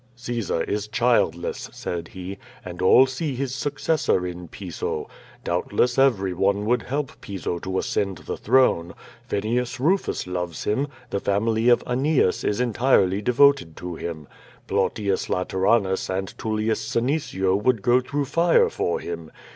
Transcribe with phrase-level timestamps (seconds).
[0.15, 5.07] "Caesar is childless," said he, "and all see his successor in Piso.
[5.43, 8.95] Doubtless everyone would help Piso to ascend the throne.
[9.29, 14.27] Fenius Kufus loves him, the family of Annaeus is entirely devoted to him.
[14.67, 19.29] Plautius Lateranus and Tullius Senecio would go through fire for him.